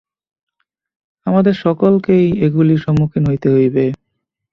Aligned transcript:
আমাদের 1.27 1.55
সকলকেই 1.63 2.25
এগুলির 2.45 2.83
সম্মুখীন 2.85 3.23
হইতে 3.29 3.47
হইবে। 3.55 3.85